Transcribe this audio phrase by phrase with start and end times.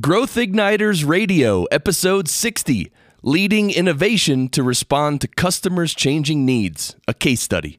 [0.00, 2.90] Growth Igniters Radio, Episode 60
[3.22, 7.78] Leading Innovation to Respond to Customers' Changing Needs, a case study.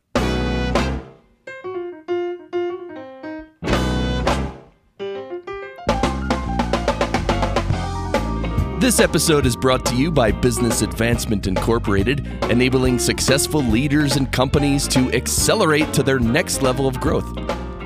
[8.80, 14.88] This episode is brought to you by Business Advancement Incorporated, enabling successful leaders and companies
[14.88, 17.38] to accelerate to their next level of growth.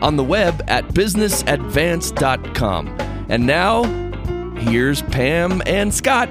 [0.03, 2.87] On the web at businessadvance.com.
[3.29, 4.08] And now,
[4.59, 6.29] here's Pam and Scott.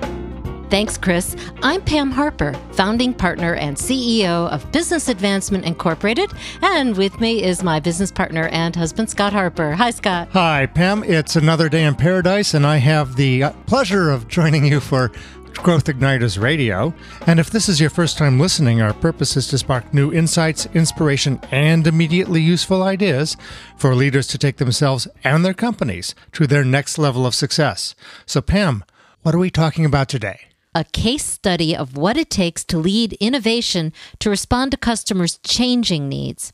[0.70, 1.34] Thanks, Chris.
[1.62, 6.30] I'm Pam Harper, founding partner and CEO of Business Advancement Incorporated.
[6.60, 9.73] And with me is my business partner and husband, Scott Harper.
[9.73, 10.28] Hi, Scott.
[10.32, 11.04] Hi, Pam.
[11.04, 15.10] It's another day in paradise, and I have the uh, pleasure of joining you for
[15.55, 16.95] Growth Igniters Radio.
[17.27, 20.66] And if this is your first time listening, our purpose is to spark new insights,
[20.74, 23.37] inspiration, and immediately useful ideas
[23.77, 27.95] for leaders to take themselves and their companies to their next level of success.
[28.27, 28.84] So, Pam,
[29.23, 30.41] what are we talking about today?
[30.74, 36.09] a case study of what it takes to lead innovation to respond to customers' changing
[36.09, 36.52] needs.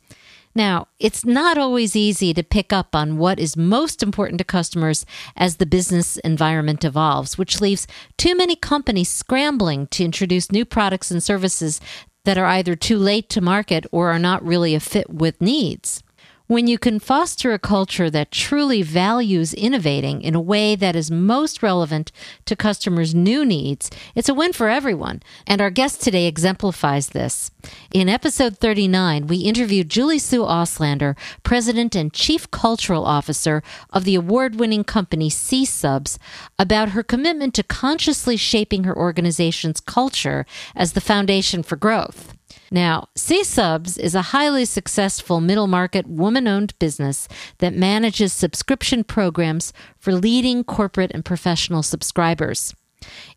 [0.54, 5.04] Now, it's not always easy to pick up on what is most important to customers
[5.36, 11.10] as the business environment evolves, which leaves too many companies scrambling to introduce new products
[11.10, 11.80] and services
[12.24, 16.03] that are either too late to market or are not really a fit with needs.
[16.46, 21.10] When you can foster a culture that truly values innovating in a way that is
[21.10, 22.12] most relevant
[22.44, 25.22] to customers' new needs, it's a win for everyone.
[25.46, 27.50] And our guest today exemplifies this.
[27.94, 34.14] In episode 39, we interviewed Julie Sue Auslander, President and Chief Cultural Officer of the
[34.14, 36.18] award winning company C Subs,
[36.58, 40.44] about her commitment to consciously shaping her organization's culture
[40.76, 42.34] as the foundation for growth.
[42.70, 49.04] Now, C Subs is a highly successful middle market woman owned business that manages subscription
[49.04, 52.74] programs for leading corporate and professional subscribers.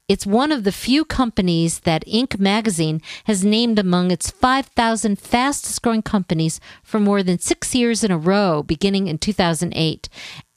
[0.08, 2.40] It's one of the few companies that Inc.
[2.40, 8.12] magazine has named among its 5,000 fastest growing companies for more than six years in
[8.12, 10.08] a row, beginning in 2008.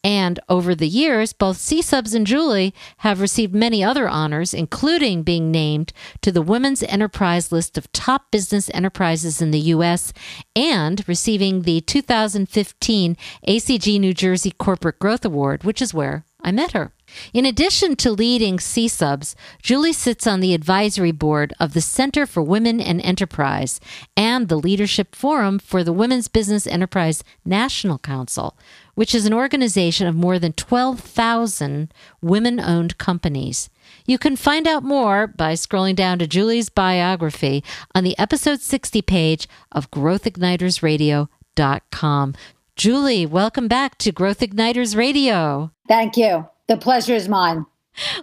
[0.02, 5.22] And over the years, both C Subs and Julie have received many other honors, including
[5.22, 10.14] being named to the Women's Enterprise list of top business enterprises in the U.S.
[10.56, 13.16] and receiving the 2015
[13.46, 16.92] ACG New Jersey Corporate Growth Award, which is where I met her.
[17.32, 22.24] In addition to leading C Subs, Julie sits on the advisory board of the Center
[22.24, 23.80] for Women and Enterprise
[24.16, 28.56] and the Leadership Forum for the Women's Business Enterprise National Council,
[29.00, 31.90] which is an organization of more than 12,000
[32.20, 33.70] women owned companies.
[34.04, 39.00] You can find out more by scrolling down to Julie's biography on the episode 60
[39.00, 42.34] page of growthignitersradio.com.
[42.76, 45.70] Julie, welcome back to Growth Igniters Radio.
[45.88, 46.46] Thank you.
[46.68, 47.64] The pleasure is mine.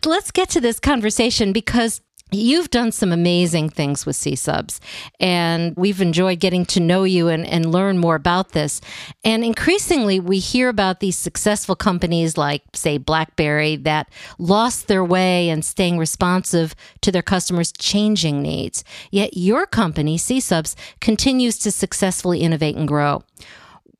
[0.05, 4.81] Let's get to this conversation because You've done some amazing things with C Subs,
[5.17, 8.81] and we've enjoyed getting to know you and, and learn more about this.
[9.23, 15.49] And increasingly, we hear about these successful companies like, say, BlackBerry that lost their way
[15.49, 18.83] and staying responsive to their customers' changing needs.
[19.09, 23.23] Yet your company, C Subs, continues to successfully innovate and grow.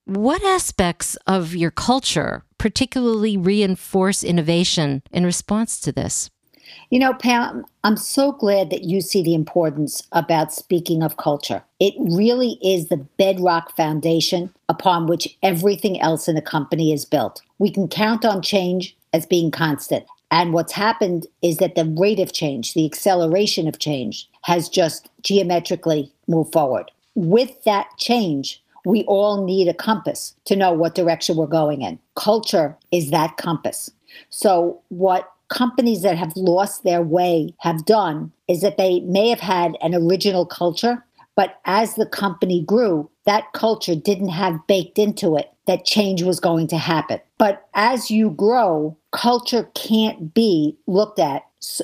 [0.04, 6.30] What aspects of your culture particularly reinforce innovation in response to this?
[6.90, 11.62] You know, Pam, I'm so glad that you see the importance about speaking of culture.
[11.82, 17.42] It really is the bedrock foundation upon which everything else in the company is built.
[17.60, 20.06] We can count on change as being constant.
[20.32, 25.10] And what's happened is that the rate of change, the acceleration of change, has just
[25.24, 26.90] geometrically moved forward.
[27.16, 32.00] With that change, we all need a compass to know what direction we're going in.
[32.16, 33.92] Culture is that compass.
[34.30, 39.40] So, what companies that have lost their way have done is that they may have
[39.40, 41.04] had an original culture,
[41.36, 46.40] but as the company grew, that culture didn't have baked into it that change was
[46.40, 47.20] going to happen.
[47.38, 51.44] But as you grow, culture can't be looked at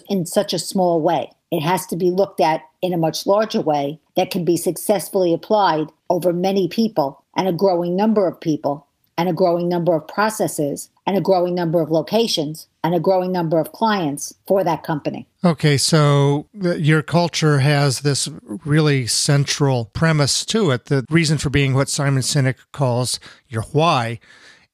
[0.10, 1.32] in such a small way.
[1.52, 5.34] It has to be looked at in a much larger way that can be successfully
[5.34, 8.88] applied over many people and a growing number of people
[9.18, 13.32] and a growing number of processes and a growing number of locations and a growing
[13.32, 15.26] number of clients for that company.
[15.44, 18.30] Okay, so your culture has this
[18.66, 20.86] really central premise to it.
[20.86, 24.20] The reason for being what Simon Sinek calls your why,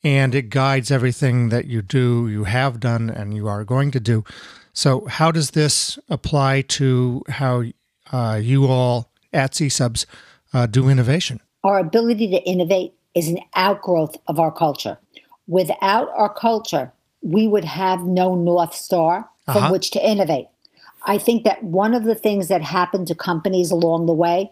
[0.04, 4.00] and it guides everything that you do, you have done, and you are going to
[4.00, 4.24] do.
[4.74, 7.64] So, how does this apply to how
[8.12, 10.08] uh, you all at C Subs
[10.54, 11.42] uh, do innovation?
[11.64, 14.98] Our ability to innovate is an outgrowth of our culture.
[15.48, 19.72] Without our culture, we would have no North Star from Uh-huh.
[19.72, 20.48] which to innovate.
[21.06, 24.52] I think that one of the things that happened to companies along the way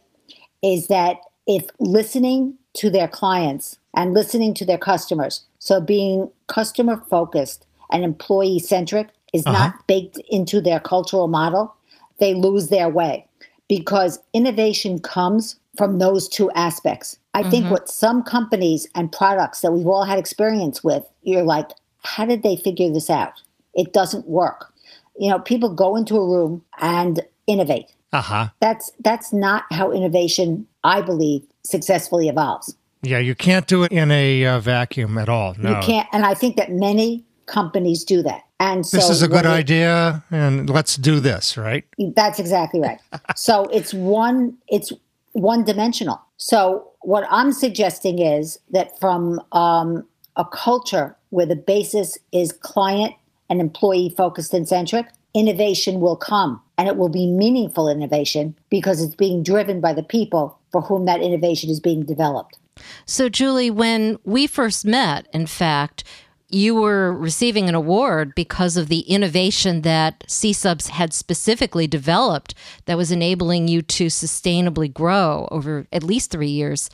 [0.62, 6.98] is that if listening to their clients and listening to their customers, so being customer
[7.10, 11.74] focused and employee centric is not baked into their cultural model,
[12.20, 13.26] they lose their way
[13.68, 17.18] because innovation comes from those two aspects.
[17.34, 21.70] I think what some companies and products that we've all had experience with, you're like,
[22.08, 23.42] how did they figure this out?
[23.74, 24.74] It doesn't work.
[25.20, 27.94] You know, people go into a room and innovate.
[28.14, 28.48] Uh huh.
[28.62, 32.76] That's that's not how innovation, I believe, successfully evolves.
[33.04, 35.56] Yeah, you can't do it in a uh, vacuum at all.
[35.60, 35.70] No.
[35.70, 38.42] You can't, and I think that many companies do that.
[38.60, 41.84] And so This is a good it- idea, and let's do this, right?
[42.16, 43.00] That's exactly right.
[43.36, 44.94] so it's one it's
[45.34, 46.22] one dimensional.
[46.38, 50.06] So what I'm suggesting is that from um,
[50.38, 53.14] a culture where the basis is client
[53.50, 59.02] and employee focused and centric, innovation will come, and it will be meaningful innovation because
[59.02, 62.58] it's being driven by the people for whom that innovation is being developed.
[63.06, 66.04] So, Julie, when we first met, in fact,
[66.50, 72.54] you were receiving an award because of the innovation that C-Subs had specifically developed
[72.86, 76.90] that was enabling you to sustainably grow over at least three years.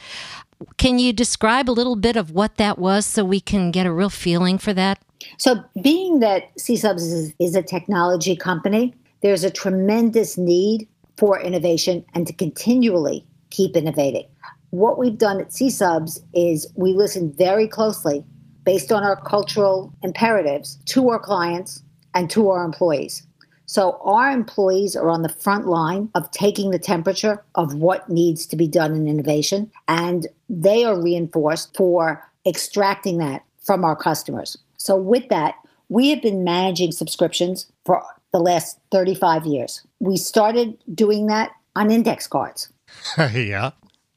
[0.77, 3.91] Can you describe a little bit of what that was so we can get a
[3.91, 4.99] real feeling for that?
[5.37, 10.87] So, being that C-Subs is, is a technology company, there's a tremendous need
[11.17, 14.27] for innovation and to continually keep innovating.
[14.71, 18.25] What we've done at C-Subs is we listen very closely
[18.63, 21.83] based on our cultural imperatives to our clients
[22.13, 23.25] and to our employees.
[23.73, 28.45] So, our employees are on the front line of taking the temperature of what needs
[28.45, 34.59] to be done in innovation, and they are reinforced for extracting that from our customers.
[34.77, 35.55] So, with that,
[35.89, 39.81] we have been managing subscriptions for the last 35 years.
[39.99, 42.71] We started doing that on index cards,
[43.17, 43.71] yeah.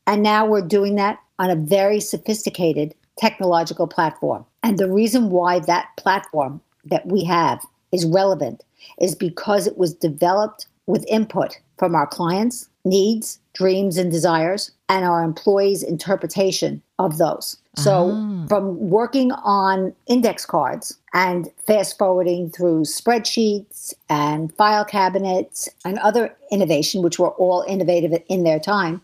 [0.06, 4.44] and now we're doing that on a very sophisticated technological platform.
[4.62, 8.64] And the reason why that platform that we have is relevant
[9.00, 15.04] is because it was developed with input from our clients' needs, dreams, and desires, and
[15.04, 17.56] our employees' interpretation of those.
[17.76, 18.46] So, ah.
[18.48, 26.34] from working on index cards and fast forwarding through spreadsheets and file cabinets and other
[26.50, 29.02] innovation, which were all innovative in their time,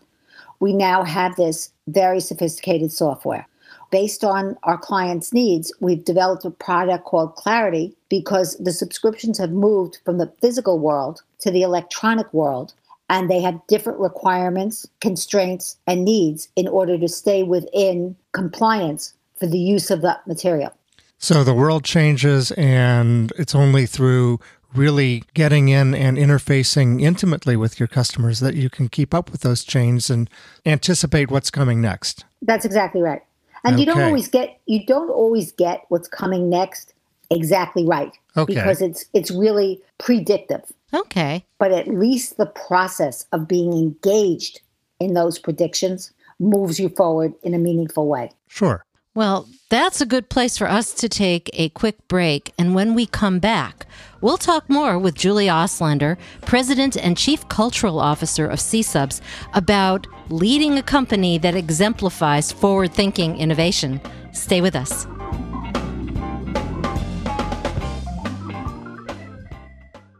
[0.59, 3.47] we now have this very sophisticated software.
[3.93, 9.51] Based on our clients' needs, we've developed a product called Clarity because the subscriptions have
[9.51, 12.73] moved from the physical world to the electronic world,
[13.07, 19.45] and they have different requirements, constraints, and needs in order to stay within compliance for
[19.45, 20.73] the use of that material.
[21.19, 24.39] So the world changes, and it's only through
[24.73, 29.41] really getting in and interfacing intimately with your customers that you can keep up with
[29.41, 30.31] those changes and
[30.65, 32.25] anticipate what's coming next.
[32.41, 33.21] That's exactly right.
[33.63, 36.93] And you don't always get you don't always get what's coming next
[37.29, 38.53] exactly right Okay.
[38.53, 40.61] because it's it's really predictive.
[40.93, 41.45] Okay.
[41.57, 44.61] But at least the process of being engaged
[44.99, 48.31] in those predictions moves you forward in a meaningful way.
[48.47, 48.85] Sure.
[49.15, 52.51] Well, that's a good place for us to take a quick break.
[52.57, 53.85] And when we come back,
[54.21, 59.21] we'll talk more with Julie Auslander, President and Chief Cultural Officer of CSUBS,
[59.53, 64.01] about leading a company that exemplifies forward thinking innovation.
[64.31, 65.05] Stay with us.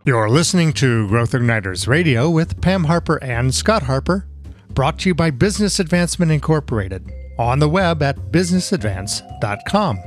[0.05, 4.27] You're listening to Growth Igniters Radio with Pam Harper and Scott Harper,
[4.69, 9.99] brought to you by Business Advancement Incorporated, on the web at businessadvance.com.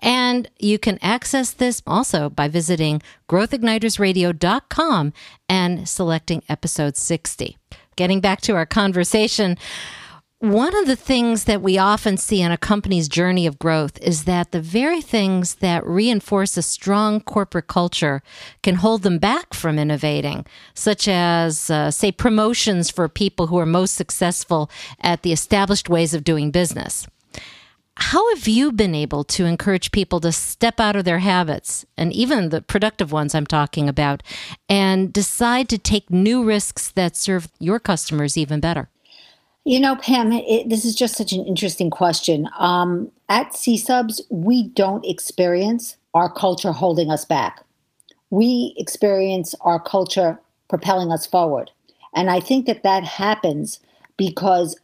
[0.00, 5.12] and you can access this also by visiting growthignitersradio.com
[5.48, 7.56] and selecting episode 60.
[7.96, 9.56] Getting back to our conversation,
[10.40, 14.24] one of the things that we often see on a company's journey of growth is
[14.24, 18.20] that the very things that reinforce a strong corporate culture
[18.62, 20.44] can hold them back from innovating,
[20.74, 26.12] such as, uh, say, promotions for people who are most successful at the established ways
[26.12, 27.06] of doing business.
[27.96, 32.12] How have you been able to encourage people to step out of their habits, and
[32.12, 34.22] even the productive ones I'm talking about,
[34.68, 38.88] and decide to take new risks that serve your customers even better?
[39.64, 42.48] You know, Pam, it, this is just such an interesting question.
[42.58, 47.64] Um, at C Subs, we don't experience our culture holding us back.
[48.30, 51.70] We experience our culture propelling us forward.
[52.14, 53.80] And I think that that happens
[54.16, 54.78] because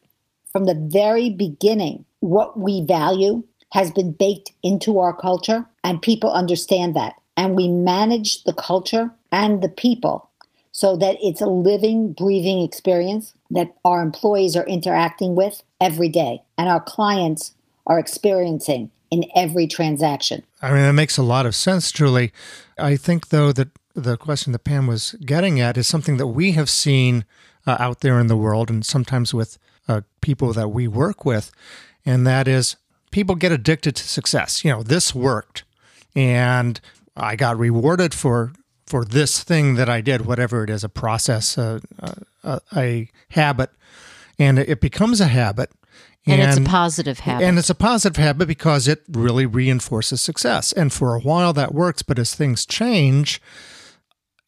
[0.53, 6.33] from the very beginning, what we value has been baked into our culture, and people
[6.33, 7.15] understand that.
[7.37, 10.29] And we manage the culture and the people
[10.73, 16.43] so that it's a living, breathing experience that our employees are interacting with every day
[16.59, 17.55] and our clients
[17.87, 20.45] are experiencing in every transaction.
[20.63, 22.33] I mean, that makes a lot of sense, Julie.
[22.79, 26.53] I think, though, that the question that Pam was getting at is something that we
[26.53, 27.25] have seen
[27.67, 29.59] uh, out there in the world and sometimes with
[29.89, 31.51] uh, people that we work with
[32.05, 32.77] and that is
[33.11, 34.65] people get addicted to success.
[34.65, 35.65] You know, this worked,
[36.15, 36.81] and
[37.17, 38.53] I got rewarded for
[38.87, 41.81] for this thing that I did, whatever it is, a process, a,
[42.43, 43.71] a, a habit,
[44.37, 45.71] and it becomes a habit.
[46.27, 47.47] And, and, it's a positive habit.
[47.47, 50.73] And it's a positive habit because it really reinforces success.
[50.73, 53.41] And for a while that works, but as things change,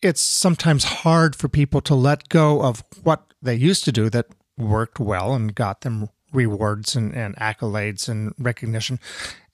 [0.02, 4.26] it's sometimes hard for people to let go of what they used to do that
[4.58, 8.98] worked well and got them rewards and, and accolades and recognition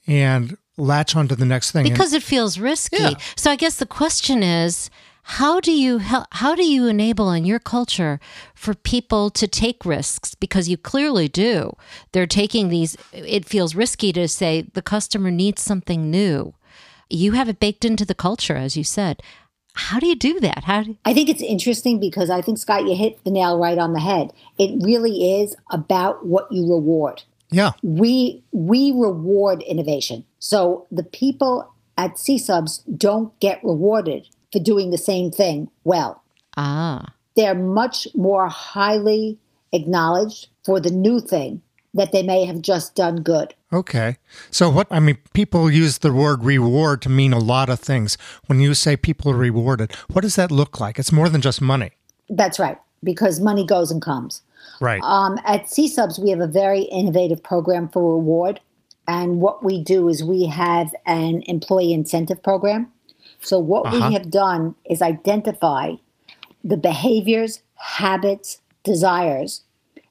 [0.07, 1.85] and latch onto the next thing.
[1.85, 2.97] Because and, it feels risky.
[2.99, 3.15] Yeah.
[3.37, 4.91] so i guess the question is
[5.31, 8.19] how do you how do you enable in your culture
[8.55, 10.35] for people to take risks?
[10.35, 11.77] Because you clearly do.
[12.13, 16.55] They're taking these it feels risky to say the customer needs something new.
[17.11, 19.23] You have it baked into the culture as you said
[19.79, 20.65] how do you do that?
[20.65, 23.79] How do- I think it's interesting because I think Scott, you hit the nail right
[23.79, 24.33] on the head.
[24.59, 27.23] It really is about what you reward.
[27.51, 27.73] Yeah.
[27.83, 30.25] We we reward innovation.
[30.39, 36.23] So the people at C subs don't get rewarded for doing the same thing well.
[36.57, 37.15] Ah.
[37.37, 39.39] They're much more highly
[39.73, 41.63] acknowledged for the new thing
[41.95, 43.55] that they may have just done good.
[43.73, 44.17] Okay.
[44.51, 48.17] So, what I mean, people use the word reward to mean a lot of things.
[48.47, 50.99] When you say people are rewarded, what does that look like?
[50.99, 51.93] It's more than just money.
[52.29, 54.43] That's right, because money goes and comes.
[54.81, 55.03] Right.
[55.03, 58.61] Um, at C Subs, we have a very innovative program for reward.
[59.07, 62.93] And what we do is we have an employee incentive program.
[63.41, 64.09] So, what uh-huh.
[64.09, 65.95] we have done is identify
[66.63, 69.63] the behaviors, habits, desires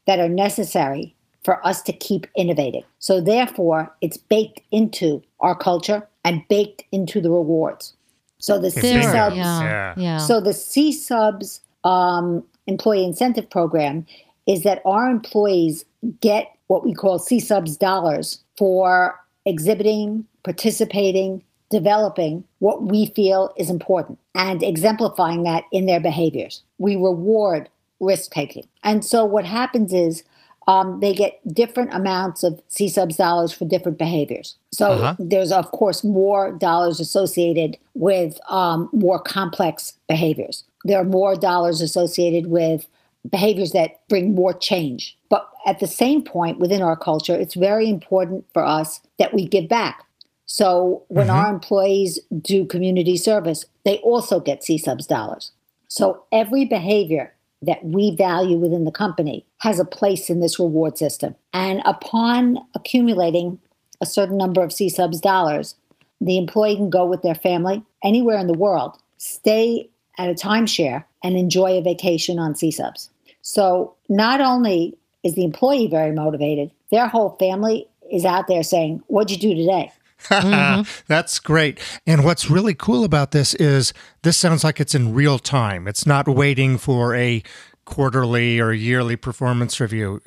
[0.05, 1.15] that are necessary
[1.47, 2.83] for us to keep innovating.
[2.99, 7.93] So therefore, it's baked into our culture and baked into the rewards.
[8.37, 9.93] So the C subs, yeah.
[9.95, 10.17] Yeah.
[10.17, 14.05] so the C subs um, employee incentive program
[14.45, 15.85] is that our employees
[16.19, 23.69] get what we call C subs dollars for exhibiting, participating, developing what we feel is
[23.69, 26.61] important and exemplifying that in their behaviors.
[26.77, 27.69] We reward
[28.01, 28.67] risk taking.
[28.83, 30.25] And so what happens is
[30.67, 34.55] um, they get different amounts of C subs dollars for different behaviors.
[34.71, 35.15] So uh-huh.
[35.17, 40.65] there's, of course, more dollars associated with um, more complex behaviors.
[40.83, 42.85] There are more dollars associated with
[43.29, 45.17] behaviors that bring more change.
[45.29, 49.47] But at the same point, within our culture, it's very important for us that we
[49.47, 50.03] give back.
[50.45, 51.35] So when mm-hmm.
[51.35, 55.51] our employees do community service, they also get C subs dollars.
[55.87, 60.97] So every behavior that we value within the company has a place in this reward
[60.97, 61.35] system.
[61.53, 63.59] And upon accumulating
[64.01, 65.75] a certain number of C subs dollars,
[66.21, 71.03] the employee can go with their family anywhere in the world, stay at a timeshare,
[71.23, 73.09] and enjoy a vacation on C subs.
[73.41, 79.01] So not only is the employee very motivated, their whole family is out there saying,
[79.07, 79.91] What'd you do today?
[80.25, 80.89] Mm-hmm.
[81.07, 81.79] That's great.
[82.05, 83.93] And what's really cool about this is
[84.23, 85.87] this sounds like it's in real time.
[85.87, 87.43] It's not waiting for a
[87.85, 90.21] quarterly or yearly performance review.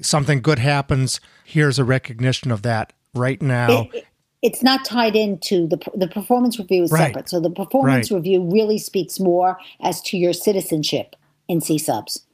[0.00, 1.20] Something good happens.
[1.44, 3.82] Here's a recognition of that right now.
[3.82, 4.06] It, it,
[4.42, 7.08] it's not tied into the the performance review is right.
[7.08, 7.28] separate.
[7.28, 8.16] So the performance right.
[8.16, 11.16] review really speaks more as to your citizenship
[11.48, 12.24] in C subs.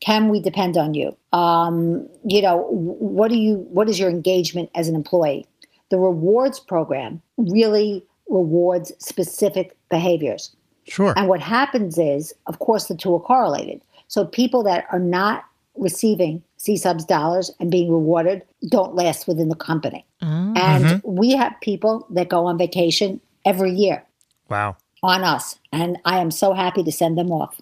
[0.00, 1.16] Can we depend on you?
[1.32, 3.54] Um, you know, what do you?
[3.70, 5.46] What is your engagement as an employee?
[5.92, 10.56] The rewards program really rewards specific behaviors.
[10.88, 11.12] Sure.
[11.18, 13.82] And what happens is, of course, the two are correlated.
[14.08, 15.44] So people that are not
[15.76, 20.06] receiving CSUBS dollars and being rewarded don't last within the company.
[20.22, 20.54] Oh.
[20.56, 24.02] And we have people that go on vacation every year
[24.48, 24.78] Wow.
[25.02, 25.58] on us.
[25.72, 27.60] And I am so happy to send them off.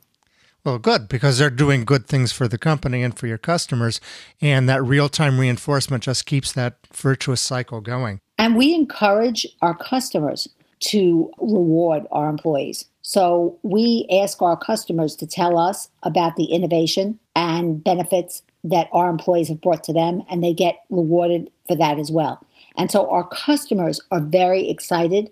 [0.64, 4.00] Well, good, because they're doing good things for the company and for your customers.
[4.40, 8.20] And that real time reinforcement just keeps that virtuous cycle going.
[8.38, 10.48] And we encourage our customers
[10.80, 12.86] to reward our employees.
[13.02, 19.08] So we ask our customers to tell us about the innovation and benefits that our
[19.08, 22.44] employees have brought to them, and they get rewarded for that as well.
[22.76, 25.30] And so our customers are very excited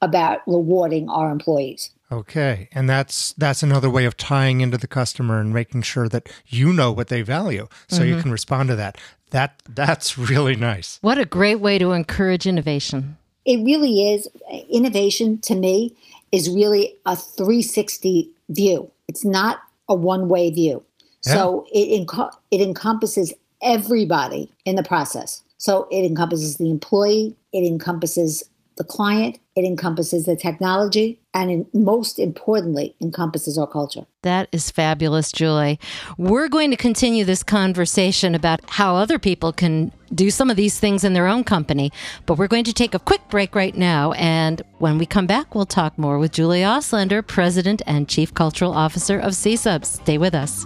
[0.00, 1.90] about rewarding our employees.
[2.12, 2.68] Okay.
[2.72, 6.72] And that's that's another way of tying into the customer and making sure that you
[6.72, 8.22] know what they value so you mm-hmm.
[8.22, 8.98] can respond to that.
[9.30, 10.98] That that's really nice.
[11.02, 13.16] What a great way to encourage innovation.
[13.44, 14.28] It really is
[14.68, 15.96] innovation to me
[16.32, 18.90] is really a 360 view.
[19.08, 20.84] It's not a one-way view.
[21.22, 25.42] So it enco- it encompasses everybody in the process.
[25.58, 28.42] So it encompasses the employee, it encompasses
[28.76, 34.06] the client, it encompasses the technology, and it most importantly encompasses our culture.
[34.22, 35.78] That is fabulous, Julie.
[36.16, 40.80] We're going to continue this conversation about how other people can do some of these
[40.80, 41.92] things in their own company,
[42.24, 44.12] but we're going to take a quick break right now.
[44.12, 48.72] And when we come back, we'll talk more with Julie Auslander, President and Chief Cultural
[48.72, 49.84] Officer of CSUBS.
[49.84, 50.64] Stay with us.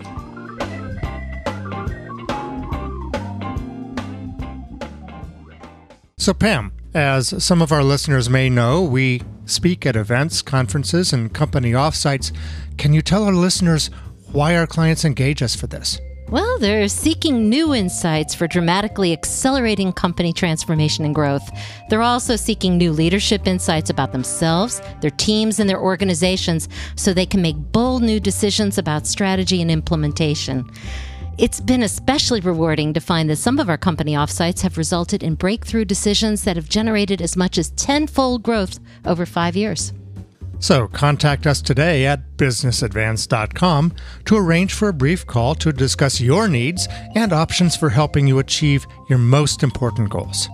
[6.17, 11.35] So, Pam, as some of our listeners may know, we speak at events, conferences, and
[11.35, 12.33] company offsites.
[12.79, 13.91] Can you tell our listeners
[14.33, 16.01] why our clients engage us for this?
[16.29, 21.49] Well, they're seeking new insights for dramatically accelerating company transformation and growth.
[21.91, 27.27] They're also seeking new leadership insights about themselves, their teams, and their organizations so they
[27.27, 30.71] can make bold new decisions about strategy and implementation.
[31.37, 35.35] It's been especially rewarding to find that some of our company offsites have resulted in
[35.35, 39.93] breakthrough decisions that have generated as much as tenfold growth over five years.
[40.61, 43.95] So, contact us today at businessadvance.com
[44.27, 48.39] to arrange for a brief call to discuss your needs and options for helping you
[48.39, 50.49] achieve your most important goals.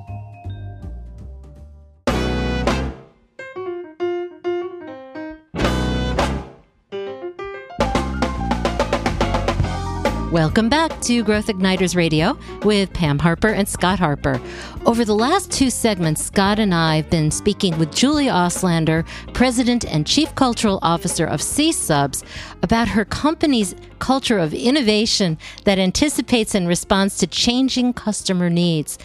[10.31, 14.41] Welcome back to Growth Igniters Radio with Pam Harper and Scott Harper.
[14.87, 19.85] Over the last two segments, Scott and I have been speaking with Julie Auslander, President
[19.85, 22.23] and Chief Cultural Officer of CSUBS,
[22.63, 29.01] about her company's culture of innovation that anticipates and responds to changing customer needs.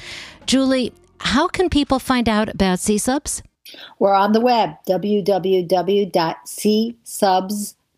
[0.46, 3.42] Julie, how can people find out about CSUBS?
[3.98, 6.12] We're on the web, www.csubs.com.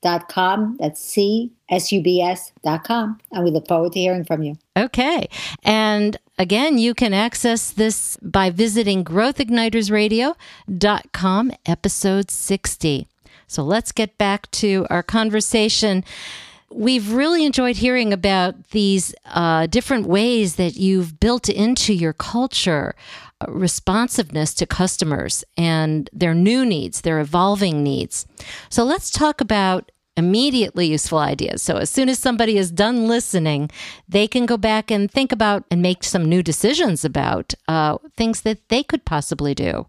[0.01, 3.19] That's C S U B S.com.
[3.31, 4.57] And we look forward to hearing from you.
[4.75, 5.27] Okay.
[5.63, 13.07] And again, you can access this by visiting growthignitersradio.com, episode 60.
[13.47, 16.05] So let's get back to our conversation.
[16.69, 22.93] We've really enjoyed hearing about these uh, different ways that you've built into your culture
[23.47, 28.26] responsiveness to customers and their new needs, their evolving needs.
[28.69, 31.62] So let's talk about immediately useful ideas.
[31.62, 33.69] So as soon as somebody is done listening,
[34.10, 38.41] they can go back and think about and make some new decisions about uh, things
[38.41, 39.86] that they could possibly do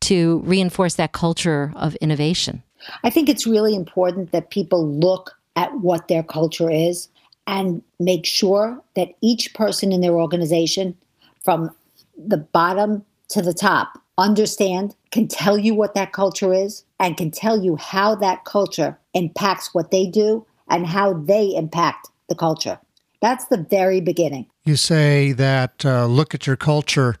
[0.00, 2.62] to reinforce that culture of innovation.
[3.04, 7.08] I think it's really important that people look at what their culture is
[7.46, 10.96] and make sure that each person in their organization,
[11.44, 11.74] from
[12.18, 17.30] the bottom to the top, understand, can tell you what that culture is, and can
[17.30, 22.78] tell you how that culture impacts what they do and how they impact the culture.
[23.20, 24.46] That's the very beginning.
[24.64, 27.16] You say that uh, look at your culture.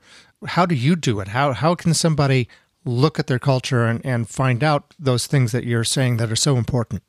[0.46, 1.28] How do you do it?
[1.28, 2.48] How, how can somebody
[2.84, 6.36] look at their culture and, and find out those things that you're saying that are
[6.36, 7.02] so important?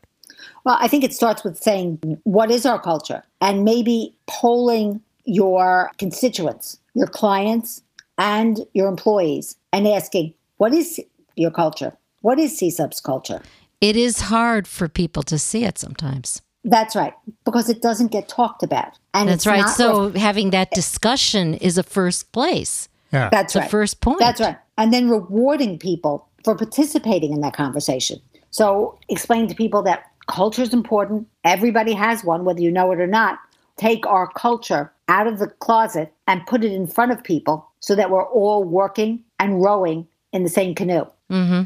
[0.63, 3.23] Well, I think it starts with saying, what is our culture?
[3.41, 7.81] And maybe polling your constituents, your clients,
[8.17, 10.99] and your employees, and asking, what is
[11.35, 11.93] your culture?
[12.21, 13.41] What is CSUB's culture?
[13.79, 16.41] It is hard for people to see it sometimes.
[16.65, 17.13] That's right,
[17.45, 18.99] because it doesn't get talked about.
[19.13, 19.62] And That's it's right.
[19.62, 22.89] not So having that discussion is a first place.
[23.13, 23.29] Yeah.
[23.31, 23.71] That's the right.
[23.71, 24.19] first point.
[24.19, 24.57] That's right.
[24.77, 28.19] And then rewarding people for participating in that conversation.
[28.51, 31.27] So explain to people that culture is important.
[31.45, 33.39] Everybody has one, whether you know it or not.
[33.79, 37.95] take our culture out of the closet and put it in front of people so
[37.95, 41.06] that we're all working and rowing in the same canoe.
[41.30, 41.63] Mm-hmm.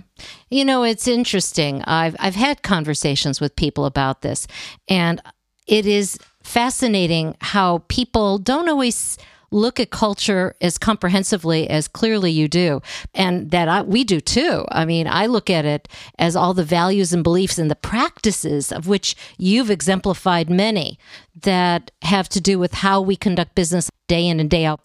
[0.50, 1.84] You know, it's interesting.
[1.84, 4.48] I've I've had conversations with people about this,
[4.90, 5.22] and
[5.68, 9.18] it is fascinating how people don't always
[9.54, 12.82] look at culture as comprehensively as clearly you do,
[13.14, 14.66] and that I, we do too.
[14.72, 15.88] I mean, I look at it
[16.18, 20.98] as all the values and beliefs and the practices of which you've exemplified many
[21.42, 24.82] that have to do with how we conduct business day in and day out.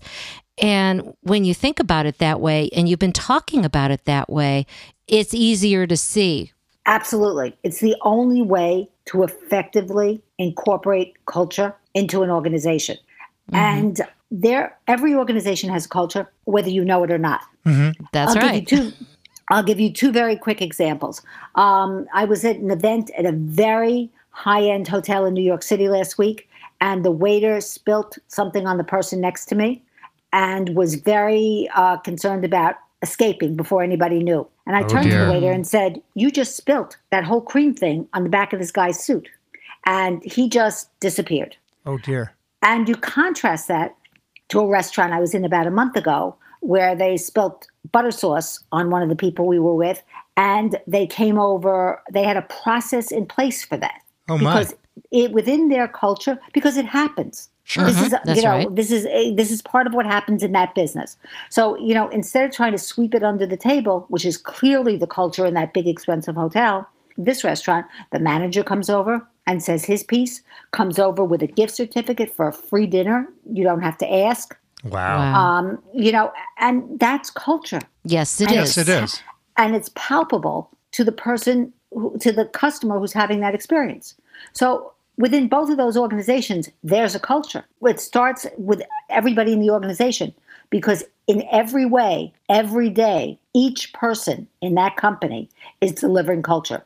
[0.60, 4.28] And when you think about it that way, and you've been talking about it that
[4.28, 4.66] way,
[5.06, 6.52] it's easier to see.
[6.86, 7.56] Absolutely.
[7.62, 12.96] It's the only way to effectively incorporate culture into an organization.
[13.50, 13.56] Mm-hmm.
[13.56, 14.00] And
[14.30, 17.40] there, every organization has a culture, whether you know it or not.
[17.66, 18.04] Mm-hmm.
[18.12, 18.66] That's I'll right.
[18.66, 18.96] Give you two,
[19.50, 21.22] I'll give you two very quick examples.
[21.54, 25.62] Um, I was at an event at a very high end hotel in New York
[25.62, 26.48] City last week,
[26.80, 29.82] and the waiter spilt something on the person next to me
[30.32, 34.46] and was very uh, concerned about escaping before anybody knew.
[34.66, 35.20] And I oh, turned dear.
[35.20, 38.52] to the waiter and said, You just spilt that whole cream thing on the back
[38.52, 39.28] of this guy's suit.
[39.86, 41.56] And he just disappeared.
[41.86, 42.34] Oh, dear.
[42.62, 43.96] And you contrast that
[44.48, 48.62] to a restaurant I was in about a month ago where they spilt butter sauce
[48.72, 50.02] on one of the people we were with.
[50.36, 54.02] And they came over, they had a process in place for that.
[54.28, 54.58] Oh, my.
[54.58, 54.74] Because
[55.10, 57.48] it, within their culture, because it happens.
[57.64, 57.84] Sure.
[57.84, 58.04] This uh-huh.
[58.06, 58.74] is That's you know right.
[58.74, 61.18] this is a, this is part of what happens in that business.
[61.50, 64.96] So you know instead of trying to sweep it under the table, which is clearly
[64.96, 69.84] the culture in that big expensive hotel, this restaurant, the manager comes over and says
[69.84, 73.26] his piece, comes over with a gift certificate for a free dinner.
[73.52, 74.56] You don't have to ask.
[74.84, 75.18] Wow.
[75.18, 75.34] Wow.
[75.34, 77.80] Um, you know, and that's culture.
[78.04, 78.76] yes, it And is.
[78.76, 79.20] yes, it is.
[79.56, 84.14] and it's palpable to the person who, to the customer who's having that experience
[84.52, 88.80] so within both of those organizations there's a culture it starts with
[89.10, 90.32] everybody in the organization
[90.70, 95.48] because in every way every day each person in that company
[95.80, 96.82] is delivering culture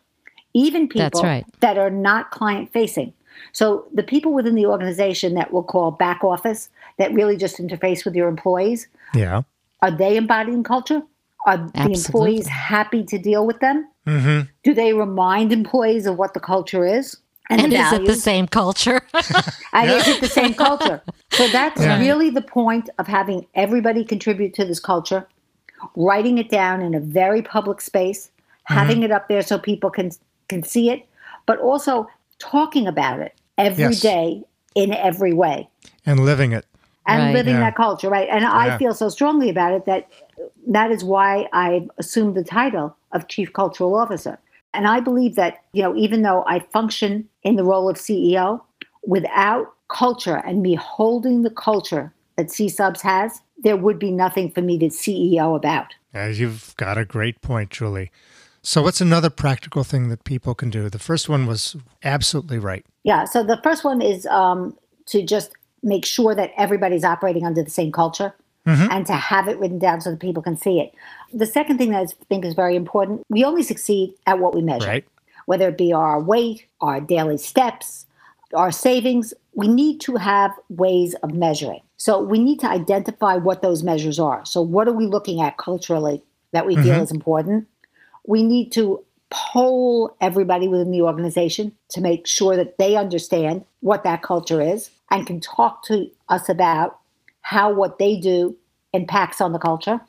[0.54, 1.46] even people That's right.
[1.60, 3.12] that are not client facing
[3.52, 8.04] so the people within the organization that we'll call back office that really just interface
[8.04, 9.42] with your employees Yeah.
[9.80, 11.02] are they embodying culture?
[11.44, 13.88] Are the employees happy to deal with them?
[14.06, 14.48] Mm-hmm.
[14.62, 17.16] Do they remind employees of what the culture is
[17.50, 19.00] And the is it the same culture?
[19.72, 21.02] And is it the same culture?
[21.32, 21.98] So that's Yeah.
[21.98, 25.26] really the point of having everybody contribute to this culture,
[25.96, 28.30] writing it down in a very public space,
[28.64, 30.10] having it up there so people can
[30.52, 31.06] can see it,
[31.46, 34.44] but also talking about it every day Yes.
[34.74, 35.68] in every way.
[36.04, 36.66] And living it.
[37.04, 37.34] and Right.
[37.34, 37.62] living Yeah.
[37.62, 38.28] that culture, right?
[38.30, 40.06] And I feel so strongly about it that
[40.68, 44.38] that is why I assumed the title of Chief Cultural Officer.
[44.72, 48.60] And I believe that, you know, even though I function in the role of CEO,
[49.04, 54.52] without culture and me holding the culture that C Subs has, there would be nothing
[54.52, 55.88] for me to CEO about.
[56.14, 58.12] As you've got a great point, Julie.
[58.62, 60.88] So, what's another practical thing that people can do?
[60.88, 62.86] The first one was absolutely right.
[63.02, 63.24] Yeah.
[63.24, 65.50] So the first one is um, to just
[65.82, 70.00] make sure that everybody's operating under the same culture and to have it written down
[70.00, 70.94] so that people can see it.
[71.34, 74.62] The second thing that I think is very important we only succeed at what we
[74.62, 75.04] measure, Right.
[75.46, 78.06] whether it be our weight, our daily steps,
[78.54, 79.34] our savings.
[79.54, 81.80] We need to have ways of measuring.
[81.96, 84.44] So we need to identify what those measures are.
[84.44, 86.22] So, what are we looking at culturally
[86.52, 87.66] that we feel is important?
[88.26, 94.04] We need to poll everybody within the organization to make sure that they understand what
[94.04, 96.98] that culture is and can talk to us about
[97.40, 98.56] how what they do
[98.92, 100.00] impacts on the culture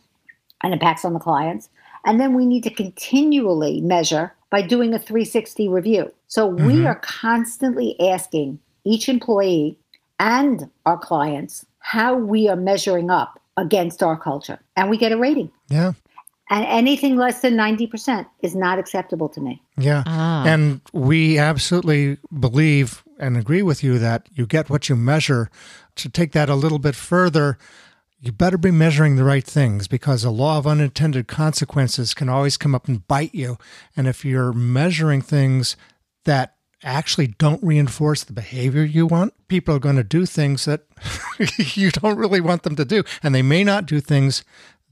[0.61, 1.69] and impacts on the clients.
[2.05, 6.11] And then we need to continually measure by doing a 360 review.
[6.27, 6.87] So we mm-hmm.
[6.87, 9.77] are constantly asking each employee
[10.19, 14.59] and our clients how we are measuring up against our culture.
[14.75, 15.51] And we get a rating.
[15.69, 15.93] Yeah.
[16.49, 19.61] And anything less than 90% is not acceptable to me.
[19.77, 20.03] Yeah.
[20.05, 20.45] Ah.
[20.45, 25.49] And we absolutely believe and agree with you that you get what you measure.
[25.97, 27.57] To take that a little bit further,
[28.19, 32.57] you better be measuring the right things because a law of unintended consequences can always
[32.57, 33.57] come up and bite you.
[33.95, 35.75] And if you're measuring things
[36.25, 40.81] that actually don't reinforce the behavior you want, people are going to do things that
[41.75, 43.03] you don't really want them to do.
[43.21, 44.43] And they may not do things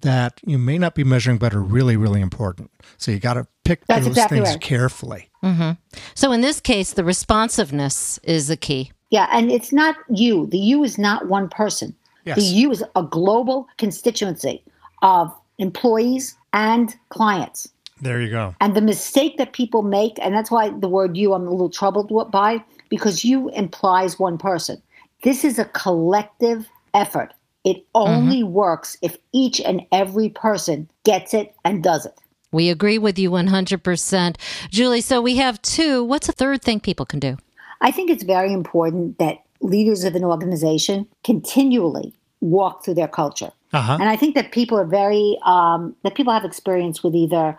[0.02, 2.72] that you may not be measuring but are really, really important.
[2.98, 4.62] So you got to pick That's those exactly things right.
[4.62, 5.30] carefully.
[5.44, 5.72] Mm-hmm.
[6.14, 8.92] so in this case, the responsiveness is the key.
[9.10, 10.46] Yeah, and it's not you.
[10.46, 11.96] The you is not one person.
[12.26, 12.38] Yes.
[12.38, 14.64] The you is a global constituency
[15.02, 17.70] of employees and clients.
[18.02, 18.56] There you go.
[18.60, 21.70] And the mistake that people make, and that's why the word you I'm a little
[21.70, 24.82] troubled by, because you implies one person.
[25.24, 27.34] This is a collective effort.
[27.63, 32.17] It only works if each and every person gets it and does it.
[32.52, 34.36] We agree with you 100%.
[34.69, 36.04] Julie, so we have two.
[36.04, 37.38] What's a third thing people can do?
[37.80, 43.52] I think it's very important that leaders of an organization continually walk through their culture.
[43.74, 43.97] Uh-huh.
[44.00, 47.58] And I think that people are very, um, that people have experience with either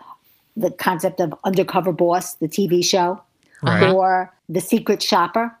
[0.55, 3.21] the concept of Undercover Boss, the TV show,
[3.63, 3.89] Right.
[3.91, 5.55] or The Secret Shopper.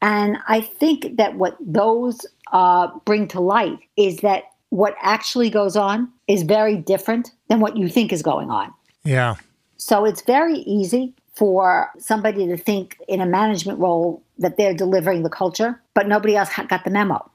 [0.00, 5.76] And I think that what those uh, bring to light is that what actually goes
[5.76, 8.72] on is very different than what you think is going on.
[9.04, 9.34] Yeah.
[9.76, 15.22] So it's very easy for somebody to think in a management role that they're delivering
[15.22, 17.28] the culture, but nobody else got the memo.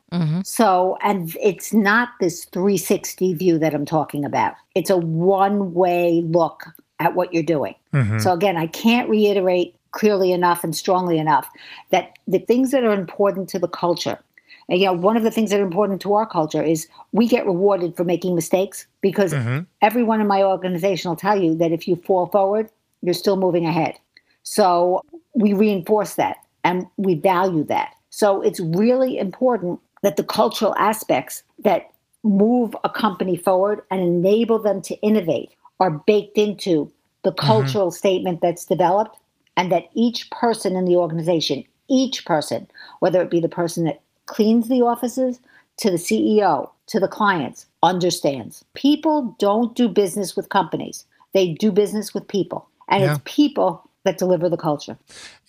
[0.44, 4.56] So, and it's not this 360 view that I'm talking about.
[4.76, 6.66] It's a one way look
[7.00, 7.76] at what you're doing.
[8.20, 11.50] So, again, I can't reiterate clearly enough and strongly enough
[11.90, 14.26] that the things that are important to the culture, and,
[14.70, 17.46] you know, one of the things that are important to our culture is we get
[17.46, 19.62] rewarded for making mistakes because mm-hmm.
[19.82, 22.70] everyone in my organization will tell you that if you fall forward,
[23.02, 23.98] you're still moving ahead.
[24.44, 25.02] So
[25.36, 27.94] we reinforce that and we value that.
[28.10, 31.90] So it's really important that the cultural aspects that
[32.24, 36.92] move a company forward and enable them to innovate are baked into
[37.24, 37.46] the mm-hmm.
[37.46, 39.18] cultural statement that's developed
[39.56, 42.68] and that each person in the organization, each person,
[43.00, 45.40] whether it be the person that cleans the offices
[45.78, 48.64] to the CEO to the clients, understands.
[48.74, 52.68] People don't do business with companies, they do business with people.
[52.90, 53.12] And Yeah.
[53.12, 54.98] it's people that deliver the culture.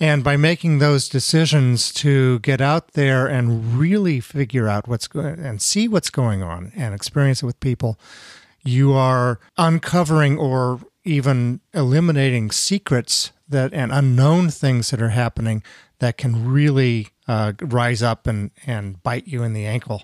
[0.00, 5.38] And by making those decisions to get out there and really figure out what's going
[5.38, 7.96] and see what's going on and experience it with people,
[8.64, 15.62] you are uncovering or even eliminating secrets that and unknown things that are happening
[15.98, 20.02] that can really uh, rise up and, and bite you in the ankle.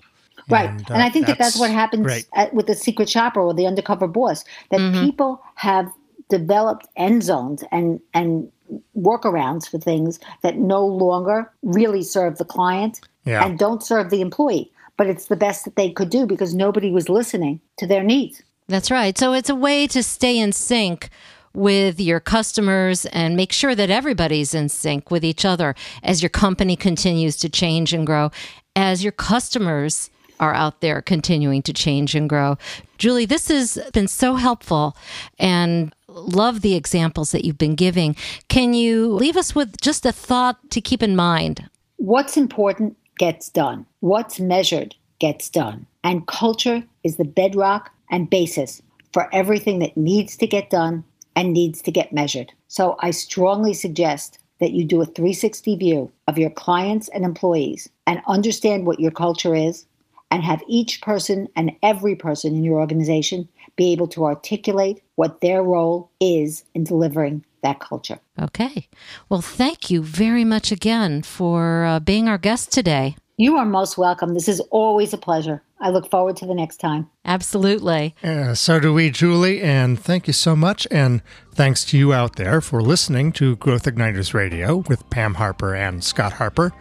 [0.49, 0.69] Right.
[0.69, 3.53] And, And, uh, I think that that's what happens at, with the secret shopper or
[3.53, 5.91] the undercover boss, that people have
[6.29, 8.51] developed end zones and, and
[8.97, 13.45] workarounds for things that no longer really serve the client Yeah.
[13.45, 14.71] and don't serve the employee.
[14.97, 18.41] But it's the best that they could do because nobody was listening to their needs.
[18.67, 19.17] That's right.
[19.17, 21.09] So it's a way to stay in sync
[21.55, 26.29] with your customers and make sure that everybody's in sync with each other as your
[26.29, 28.31] company continues to change and grow,
[28.75, 32.57] as your customers are out there continuing to change and grow.
[32.97, 34.97] Julie, this has been so helpful
[35.39, 38.15] and love the examples that you've been giving.
[38.49, 41.69] Can you leave us with just a thought to keep in mind?
[41.97, 43.85] What's important gets done.
[44.01, 45.85] What's measured gets done.
[46.03, 48.81] And culture is the bedrock and basis
[49.13, 51.03] for everything that needs to get done
[51.35, 52.51] and needs to get measured.
[52.67, 57.89] So I strongly suggest that you do a 360 view of your clients and employees
[58.07, 59.85] and understand what your culture is
[60.31, 65.41] and have each person and every person in your organization be able to articulate what
[65.41, 68.19] their role is in delivering that culture.
[68.39, 68.87] Okay.
[69.27, 73.17] Well, thank you very much again for uh, being our guest today.
[73.37, 74.33] You are most welcome.
[74.33, 75.61] This is always a pleasure.
[75.81, 77.09] I look forward to the next time.
[77.25, 78.15] Absolutely.
[78.23, 80.87] Uh, so do we, Julie, and thank you so much.
[80.89, 81.21] And
[81.53, 86.01] thanks to you out there for listening to Growth Igniters Radio with Pam Harper and
[86.01, 86.71] Scott Harper.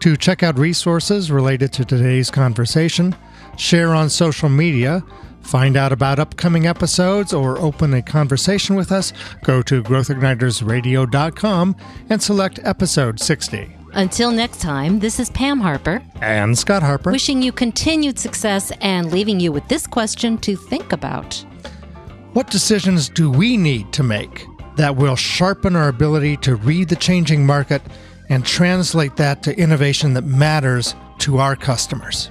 [0.00, 3.14] To check out resources related to today's conversation,
[3.56, 5.04] share on social media,
[5.42, 9.12] find out about upcoming episodes, or open a conversation with us,
[9.44, 11.76] go to growthignitersradio.com
[12.10, 13.76] and select episode 60.
[13.94, 17.10] Until next time, this is Pam Harper, And Scott Harper.
[17.12, 21.34] wishing you continued success and leaving you with this question to think about.
[22.32, 26.96] What decisions do we need to make that will sharpen our ability to read the
[26.96, 27.82] changing market
[28.30, 32.30] and translate that to innovation that matters to our customers?